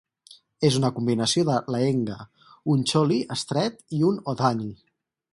[0.69, 2.17] És una combinació de "lehenga",
[2.75, 4.71] un "choli" estret i un "odhani".